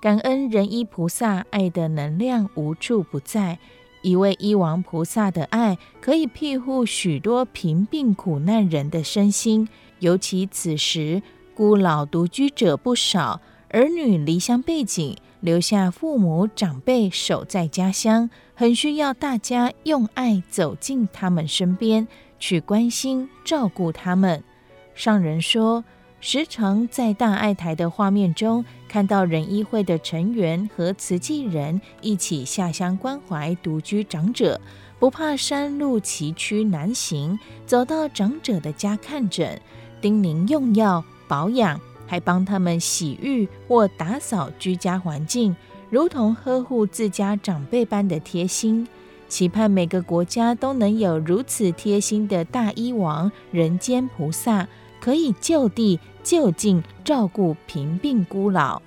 [0.00, 3.58] 感恩人医菩萨爱的能量无处不在。
[4.02, 9.68] 一位医王菩萨的爱，可以庇护许多贫病苦难人的身心。
[9.98, 11.20] 尤其此时
[11.52, 13.40] 孤老独居者不少，
[13.70, 22.06] 儿女离乡背井，留下父母长辈守在家乡，很需要大家用爱走进他们身边，
[22.38, 24.44] 去关心照顾他们。
[24.94, 25.84] 上人说。
[26.22, 34.60] 时常在大爱台的画面中看到仁医会的成员和慈济人一起下乡关怀独居长者，
[34.98, 39.58] 不怕山路崎岖难行，走到长者的家看诊，
[40.02, 45.54] 叮咛用药保养，还帮他们洗浴或打扫居家环境，
[45.90, 48.88] 如同呵护自家长辈般的贴心。
[49.28, 54.66] 期盼每个国家都能有如此贴心的大医王人间菩萨，
[55.00, 56.00] 可以就地。
[56.22, 58.82] 就近照顾贫病孤老，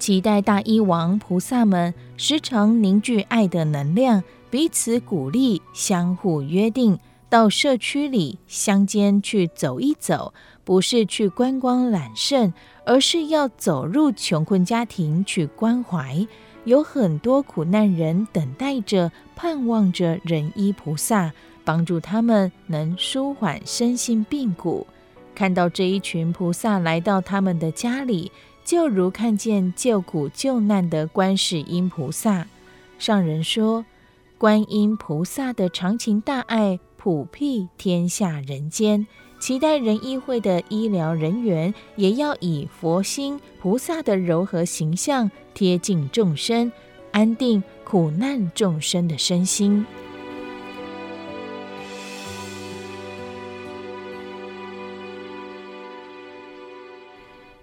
[0.00, 10.34] 期待大医王菩萨们时常凝聚爱的能量，彼此鼓励，相互约定，到社区里乡间去走一走，
[10.66, 12.52] 不是去观光揽胜，
[12.84, 16.26] 而是要走入穷困家庭去关怀。
[16.64, 21.32] 有很多苦难人等待着、盼望着人医菩萨
[21.64, 24.84] 帮助他们，能舒缓身心病苦。
[25.36, 28.32] 看到这一群菩萨来到他们的家里，
[28.64, 32.48] 就如看见救苦救难的观世音菩萨。
[32.98, 33.84] 上人说，
[34.36, 39.06] 观音菩萨的长情大爱普庇天下人间，
[39.38, 46.72] 期待人医会的医疗人员也要以佛心菩萨的柔和形象贴近众生，
[47.12, 49.84] 安定苦难众生的身心。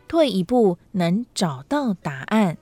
[0.07, 2.57] 退一步，能找到答案。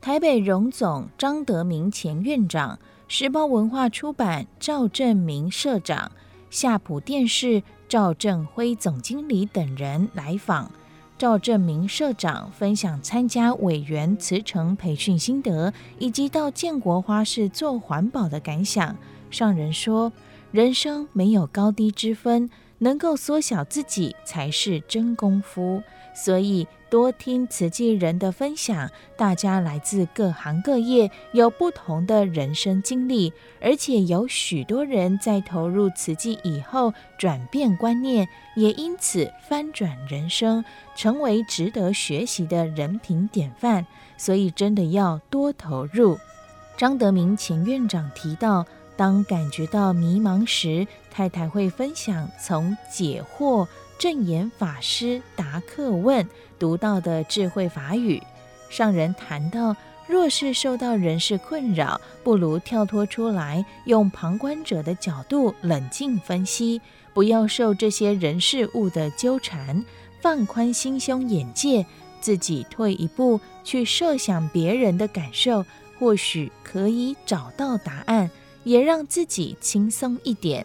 [0.00, 2.78] 台北荣总张德明前院长、
[3.08, 6.12] 时报文化出版赵正明社长、
[6.50, 10.70] 夏普电视赵振辉总经理等人来访。
[11.16, 18.94] 赵正明社长分享参加委员辞呈培训心得，以及到建国花市做环保的感想。
[19.30, 20.12] 上人说
[20.52, 22.48] ：“人生没有高低之分。”
[22.80, 25.82] 能够缩小自己才是真功夫，
[26.24, 28.90] 所以多听慈济人的分享。
[29.16, 40.64] 大家来自各行各业，有不同的人生经历，而且有许多人在投入慈济以后转变观念，也因此翻转人生，
[40.96, 43.86] 成为值得学习的人品典范。
[44.16, 46.18] 所以真的要多投入。
[46.76, 48.66] 张德明前院长提到。
[48.98, 53.64] 当感觉到迷茫时，太太会分享从解惑
[53.98, 56.26] 证严法师答客问
[56.58, 58.22] 读到的智慧法语。
[58.70, 59.74] 上人谈到，
[60.06, 66.80] 若是受到人事困扰，不如跳脱出来，用旁观者的角度冷静分析，
[67.12, 69.84] 不要受这些人事物的纠缠，
[70.20, 71.84] 放宽心胸眼界，
[72.20, 75.64] 自己退一步去设想别人的感受，
[75.98, 78.30] 或许可以找到答案，
[78.64, 80.64] 也让自己轻松一点。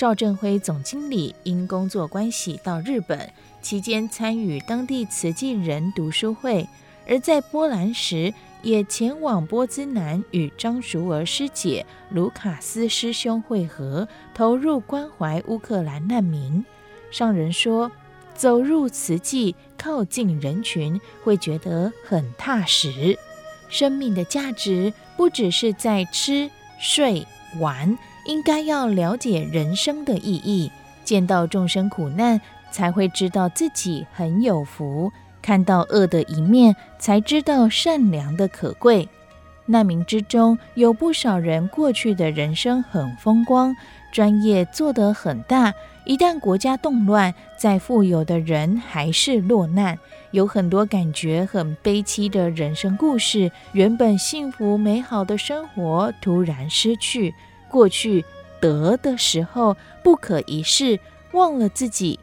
[0.00, 3.30] 赵振辉总经理因工作关系到日本
[3.60, 6.66] 期间，参与当地慈济人读书会。
[7.06, 8.32] 而在波兰时，
[8.62, 16.64] 也前往波兹南与张淑儿师姐、卢卡斯师兄会合，投入关怀乌克兰难民。
[17.10, 17.92] 上人说，
[18.34, 23.18] 走入慈济，靠近人群，会觉得很踏实。
[23.68, 27.26] 生命的价值不只是在吃、睡、
[27.58, 27.98] 玩，
[28.30, 30.70] 应该要了解人生的意义。
[31.02, 35.10] 见到众生苦难，才会知道自己很有福。
[35.42, 39.08] 看到恶的一面，才知道善良的可贵。
[39.66, 43.74] 难民之中有不少人过去的人生很风光，
[44.12, 45.74] 专业做得很大。
[46.04, 49.98] 一旦国家动乱，再富有的人还是落难。
[50.30, 57.34] 有很多感觉很悲凄的人生故事，原本幸福美好的生活突然失去。
[57.70, 58.24] 过去
[58.60, 61.00] 得的时候不可一世，
[61.32, 62.18] 忘了自己。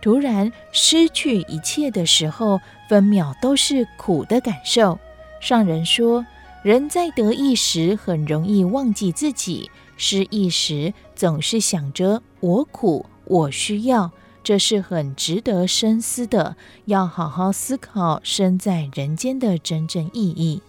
[0.00, 4.98] 突然失去一切的时候，分秒都是苦的感受。
[5.40, 6.24] 上人说，
[6.62, 14.10] 人在得意时很容易忘记自己，失意时总是想着我苦，我需要，
[14.42, 20.60] 这是很值得深思的，要好好思考身在人间的真正意义。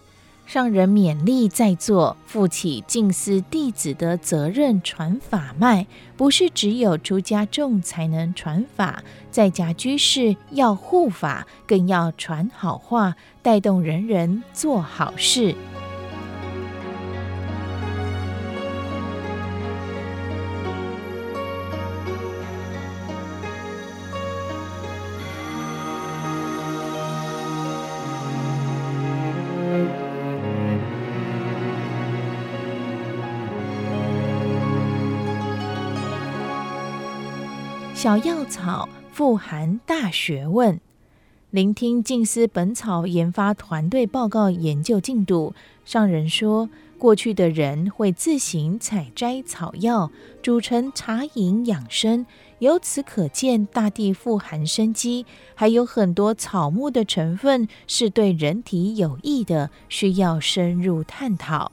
[0.46, 5.86] 让人勉励在座，负起近思弟子的责任，传法脉，
[6.16, 15.54] 不是只有出家众才能传法，在家居士要护法，更要传好话，带动人人做好事。
[37.96, 40.78] 小药草富含大学问，
[41.48, 45.54] 聆听静思本草研发团队报告研究进度。
[45.86, 46.68] 上人说，
[46.98, 50.10] 过去的人会自行采摘草药，
[50.42, 52.26] 煮成茶饮养生。
[52.58, 55.24] 由此可见，大地富含生机，
[55.54, 61.72] 还有很多草木的成分是对人体有益的，需要深入探讨。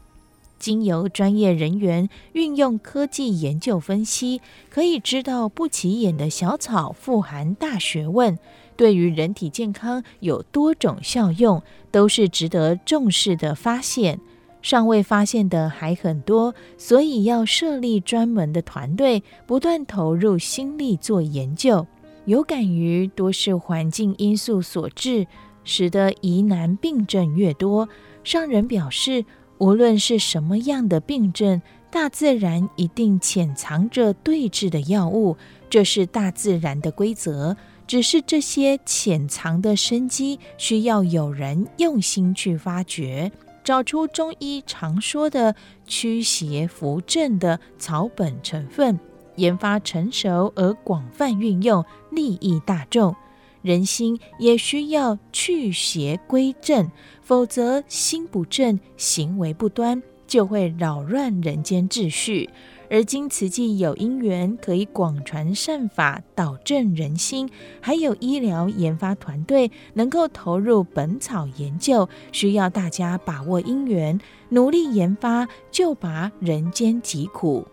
[0.64, 4.40] 经由专业人员运用科技研究分析，
[4.70, 8.40] 可以知道不起眼的小草富含大学问，
[8.78, 11.62] 对于人体健康有多种效用，
[11.92, 14.18] 都是值得重视的发现。
[14.62, 21.86] 尚未发现的还很多，所以要设立专门的团队，不断投入心力做研究。
[22.24, 25.28] 有感于多是环境因素所致，
[25.66, 27.90] 使得疑难病症越多。
[28.24, 29.26] 上人表示。
[29.64, 35.38] 无论是什么样的病症，大自然一定潜藏着对治的药物，
[35.70, 37.56] 这是大自然的规则。
[37.88, 43.32] 只是这些潜藏的生机，需要有人用心去发掘，
[43.64, 45.56] 找出中医常说的
[45.88, 49.00] 驱邪扶正的草本成分，
[49.38, 53.16] 研发成熟而广泛运用，利益大众。
[53.64, 56.92] 人心也需要去邪归正，
[57.22, 62.50] 否则心不正，行为不端，就会扰乱人间秩序。
[62.90, 67.50] 而今慈济有因缘，可以广传善法，导正人心，
[67.82, 77.66] 还有医疗研发团队能够投入本草研究，需要大家把握因缘，努力研发，救拔人间疾苦。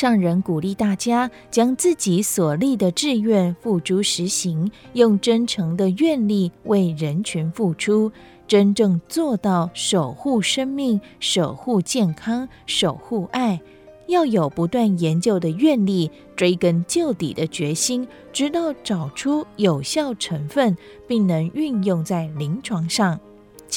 [0.00, 8.12] 上人鼓励大家将自己所立的志愿付诸实行，用真诚的愿力为人群付出，
[8.46, 13.60] 真正做到守护生命、守护健康、守护爱。
[14.06, 20.76] 要有不断研究的愿力，追根究底的决心，直到找出有效成分，
[21.08, 23.18] 并能运用在临床上。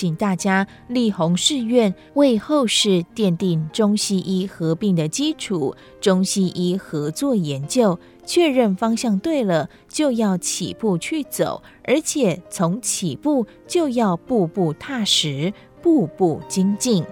[0.01, 17.05] 请大家立宏誓愿，为后世奠定中西医合并的基础，中西医合作研究，确认方向对了，就要起步去走，而且从起步就要步步踏实，步步精进。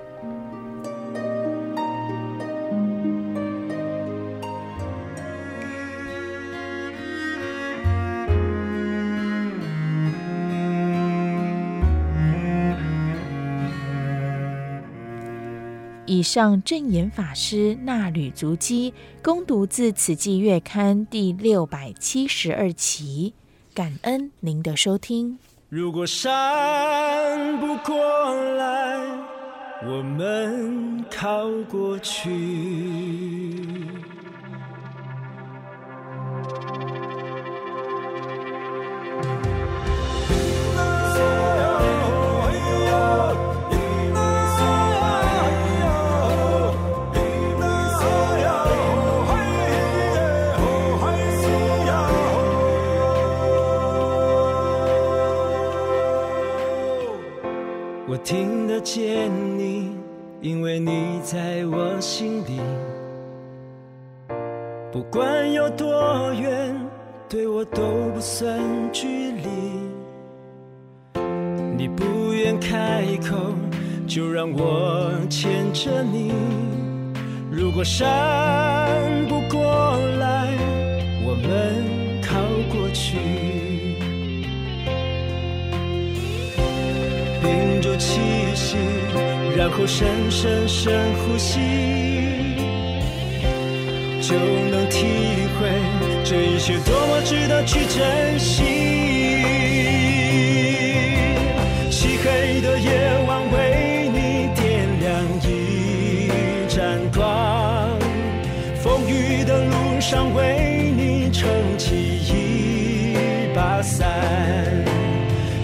[16.19, 18.93] 以上正言法师纳履足迹，
[19.23, 23.33] 攻读自《此季月刊》第六百七十二期，
[23.73, 25.39] 感恩您的收听。
[25.69, 27.95] 如果山不过
[28.55, 28.99] 来，
[29.87, 32.29] 我们靠过去。
[58.23, 59.91] 听得见你，
[60.41, 62.59] 因为你在我心里。
[64.91, 66.75] 不管有多远，
[67.27, 67.81] 对我都
[68.13, 68.59] 不算
[68.91, 69.47] 距离。
[71.77, 73.37] 你不愿开口，
[74.07, 76.33] 就让我牵着你。
[77.51, 78.07] 如果山
[79.27, 80.51] 不过来，
[81.25, 82.37] 我们靠
[82.71, 83.48] 过去。
[87.99, 88.21] 气
[88.55, 88.77] 息，
[89.57, 91.59] 然后深深深呼吸，
[94.21, 94.35] 就
[94.71, 95.05] 能体
[95.59, 95.69] 会
[96.23, 98.63] 这一切多么值得去珍惜。
[101.91, 102.89] 漆黑的夜
[103.27, 105.09] 晚为你点亮
[105.43, 106.29] 一
[106.69, 107.99] 盏光，
[108.81, 114.07] 风雨的路上为你撑起一把伞。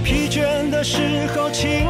[0.04, 1.88] 疲倦的时候，请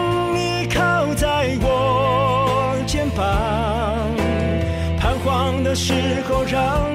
[5.87, 5.93] 时
[6.27, 6.89] 候，让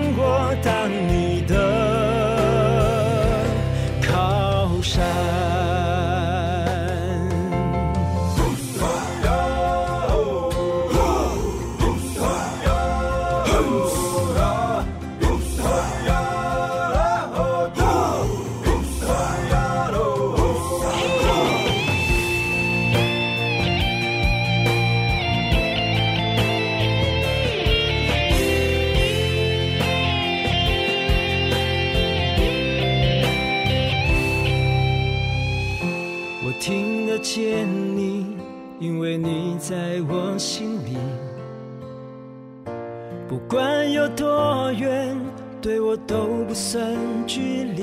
[46.07, 46.83] 都不算
[47.27, 47.83] 距离。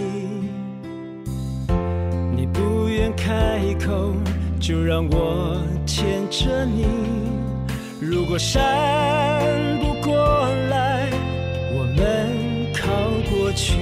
[2.35, 4.13] 你不愿开口，
[4.59, 6.85] 就让我牵着你。
[7.99, 8.59] 如果山
[9.79, 10.13] 不过
[10.69, 11.09] 来，
[11.73, 12.01] 我们
[12.73, 12.87] 靠
[13.29, 13.75] 过去，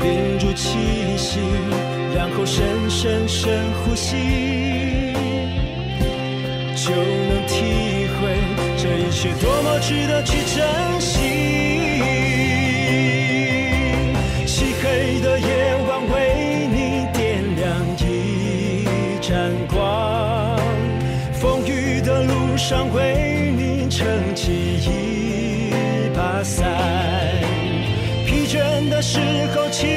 [0.00, 0.78] 屏住气
[1.16, 1.38] 息。
[2.12, 4.16] 然后深深深呼吸，
[6.74, 7.99] 就能体会这
[9.10, 11.18] 一切多么值得去珍惜。
[14.46, 17.66] 漆黑的夜晚为你点亮
[17.98, 20.56] 一盏光，
[21.32, 24.06] 风雨的路上为你撑
[24.36, 25.72] 起一
[26.14, 26.70] 把伞。
[28.24, 29.18] 疲倦的时
[29.56, 29.88] 候，请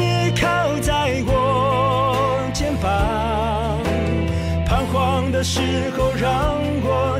[0.00, 3.78] 你靠在我肩膀，
[4.66, 5.06] 彷徨。
[5.32, 5.60] 的时
[5.98, 7.15] 候，让我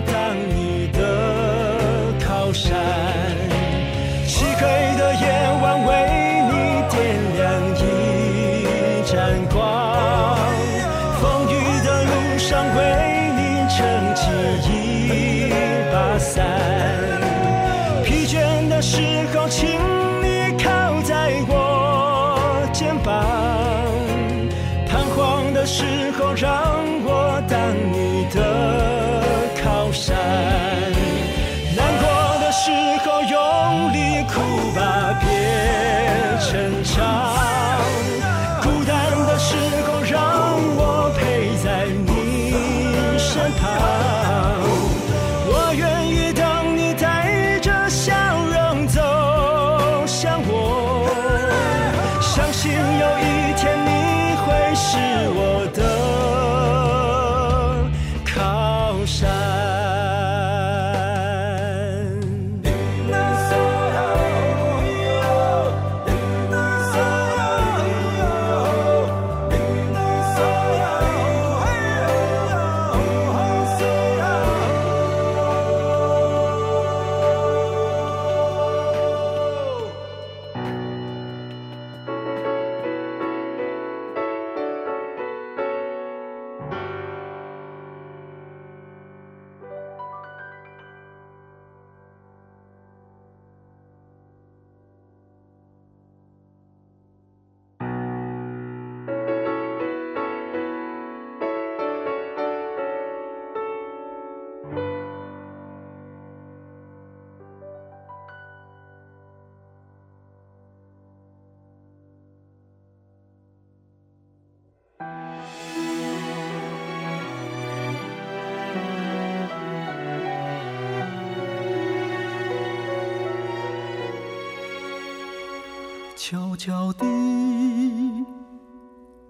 [126.29, 127.07] 悄悄地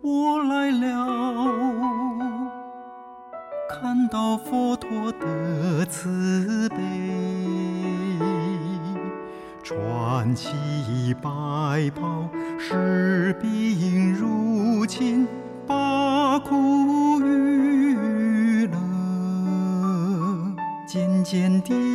[0.01, 1.07] 我来了
[3.69, 6.77] 看到佛陀的慈悲
[9.63, 10.49] 穿起
[11.21, 12.27] 白袍
[12.59, 15.29] 释兵入侵
[15.67, 18.79] 把苦与乐
[20.87, 21.86] 渐渐地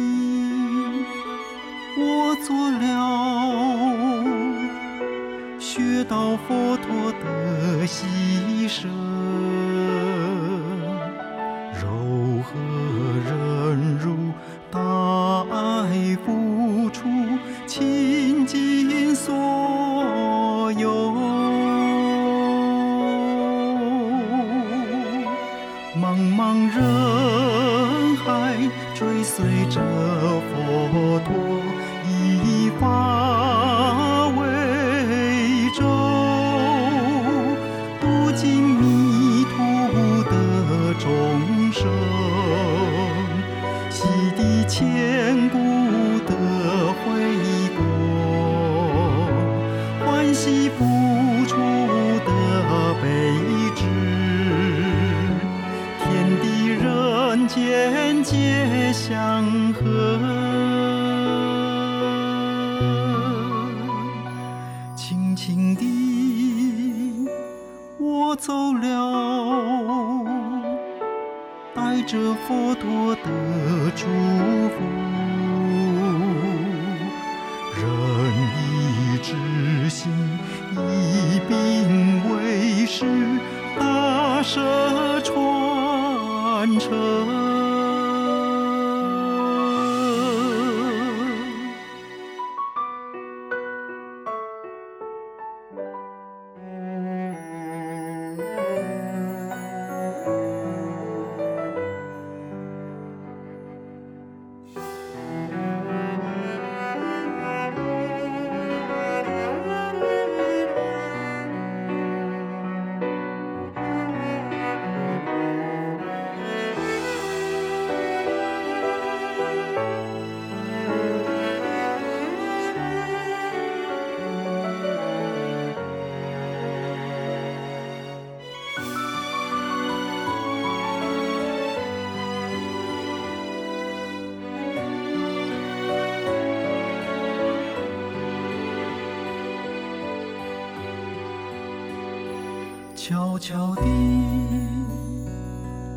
[143.12, 143.82] 悄悄地，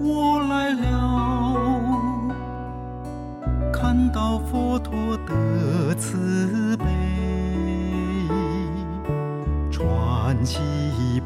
[0.01, 0.83] 我来了，
[3.73, 6.85] 看到佛陀的慈悲，
[9.71, 10.59] 穿起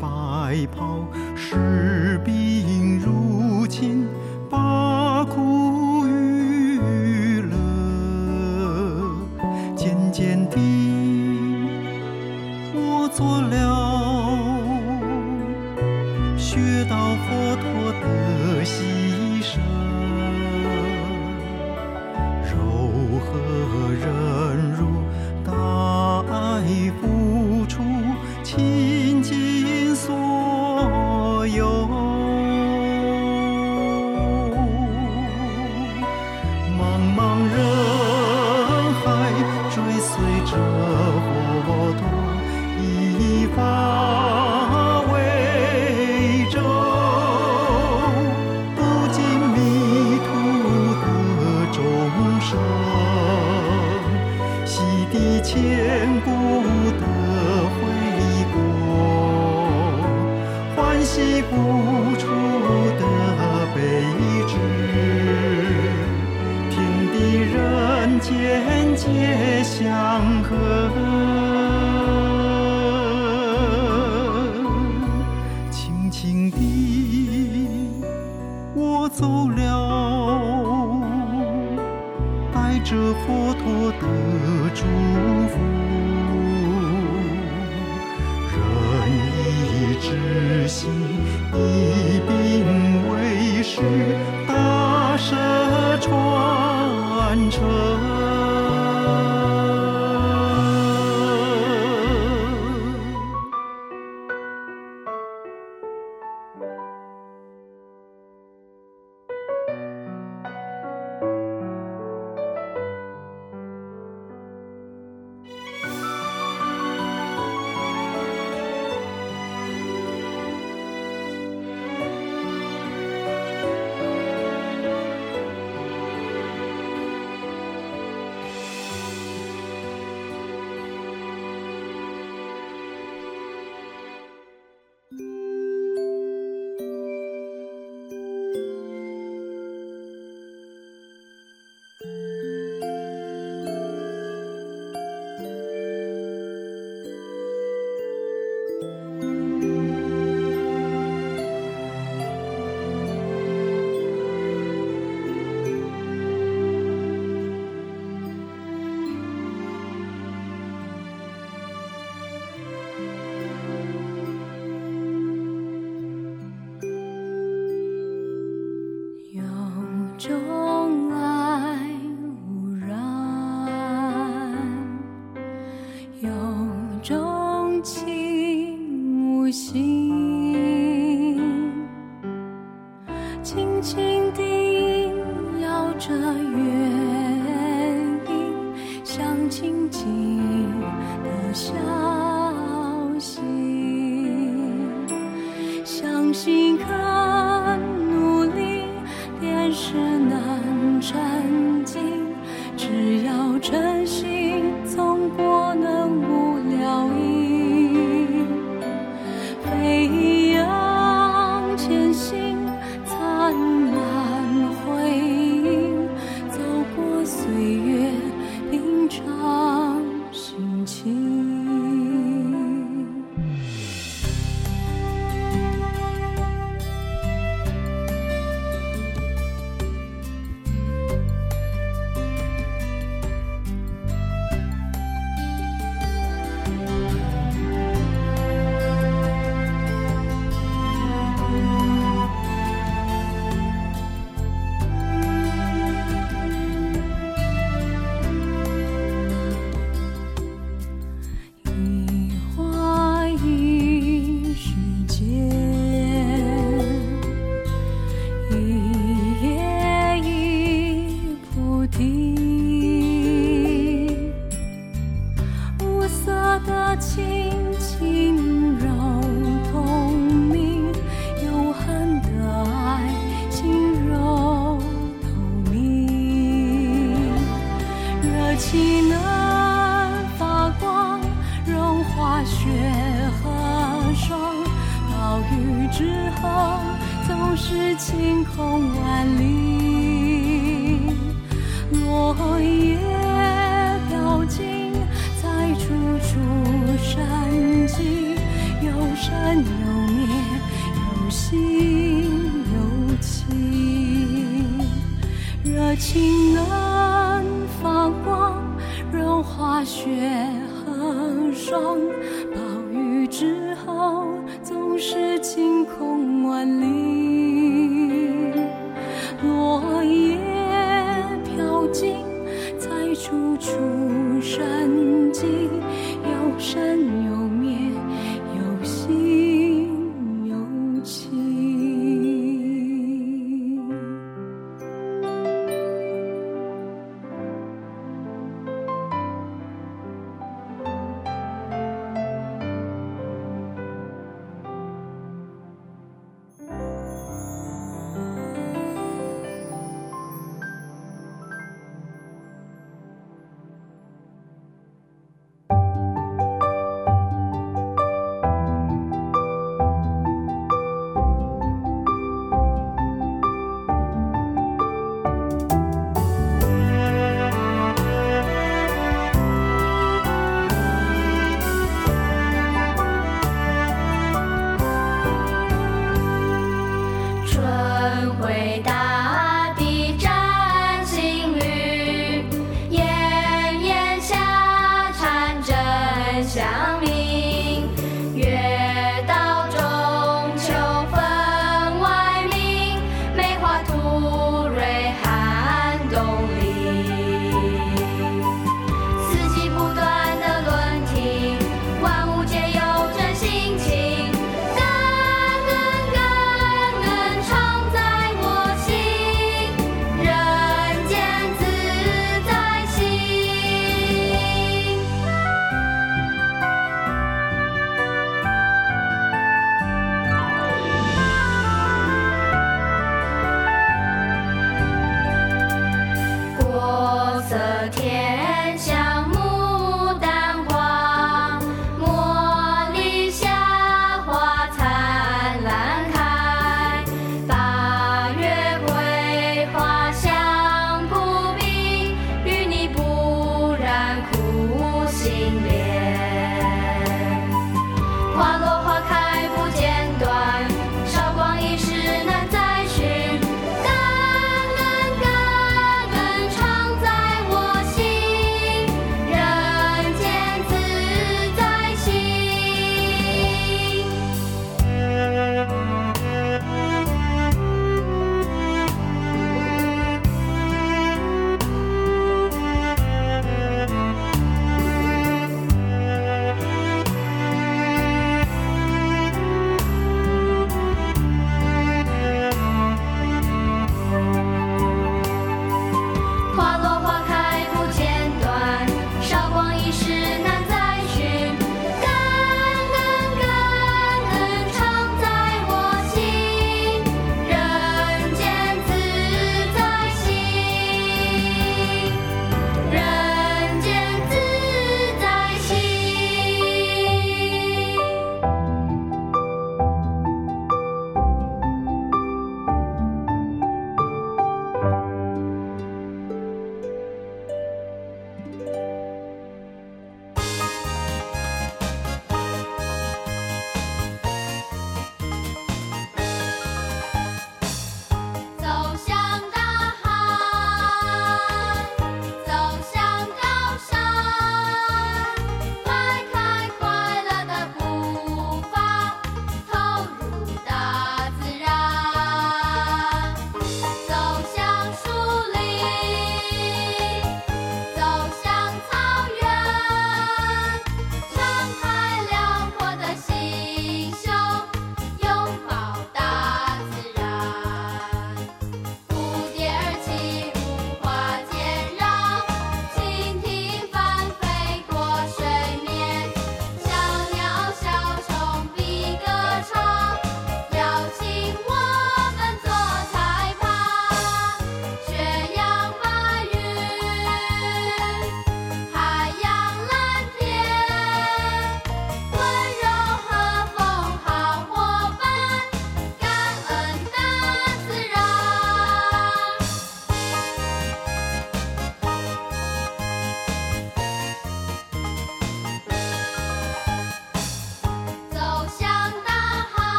[0.00, 1.06] 白袍，
[1.36, 4.08] 士兵入侵，
[4.50, 6.80] 把苦与
[7.42, 7.56] 乐，
[9.76, 10.58] 渐渐地，
[12.74, 13.75] 我做了。